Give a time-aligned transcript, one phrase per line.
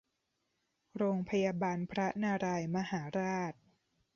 [0.97, 3.53] โรงพยาบาลพระนารายณ์มหาราช